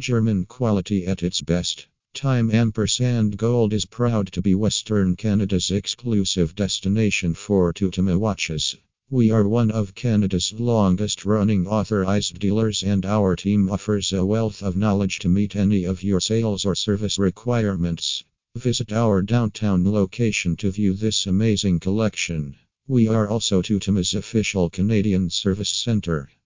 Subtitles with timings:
[0.00, 1.86] German quality at its best.
[2.14, 8.76] Time Ampersand Gold is proud to be Western Canada's exclusive destination for Tutima watches.
[9.10, 14.62] We are one of Canada's longest running authorized dealers, and our team offers a wealth
[14.62, 18.24] of knowledge to meet any of your sales or service requirements.
[18.56, 22.56] Visit our downtown location to view this amazing collection.
[22.88, 26.30] We are also Tutima's official Canadian service center.